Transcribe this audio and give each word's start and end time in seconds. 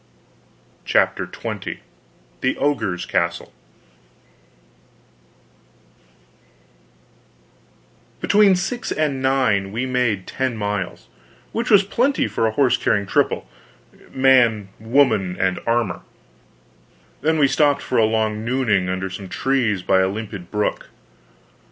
CHAPTER 0.83 1.27
XX 1.27 1.77
THE 2.41 2.57
OGRE'S 2.57 3.05
CASTLE 3.05 3.53
Between 8.19 8.55
six 8.55 8.91
and 8.91 9.21
nine 9.21 9.71
we 9.71 9.85
made 9.85 10.25
ten 10.25 10.57
miles, 10.57 11.07
which 11.51 11.69
was 11.69 11.83
plenty 11.83 12.27
for 12.27 12.47
a 12.47 12.51
horse 12.53 12.77
carrying 12.77 13.05
triple 13.05 13.47
man, 14.09 14.69
woman, 14.79 15.37
and 15.39 15.59
armor; 15.67 16.01
then 17.21 17.37
we 17.37 17.47
stopped 17.47 17.83
for 17.83 17.99
a 17.99 18.05
long 18.05 18.43
nooning 18.43 18.89
under 18.89 19.07
some 19.11 19.29
trees 19.29 19.83
by 19.83 19.99
a 19.99 20.07
limpid 20.07 20.49
brook. 20.49 20.89